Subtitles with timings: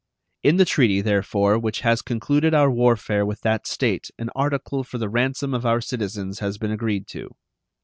[0.41, 4.97] In the treaty, therefore, which has concluded our warfare with that State an article for
[4.97, 7.35] the ransom of our citizens has been agreed to.